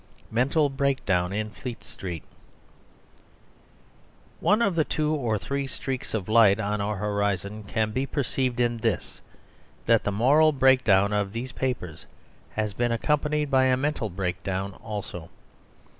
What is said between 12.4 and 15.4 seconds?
has been accompanied by a mental breakdown also.